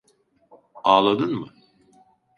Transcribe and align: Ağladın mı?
Ağladın 0.83 1.33
mı? 1.33 1.47